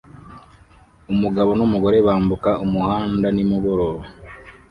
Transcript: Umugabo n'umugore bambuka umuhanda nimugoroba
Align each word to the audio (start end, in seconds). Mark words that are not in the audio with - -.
Umugabo 1.13 1.49
n'umugore 1.59 1.97
bambuka 2.07 2.51
umuhanda 2.65 3.27
nimugoroba 3.35 4.03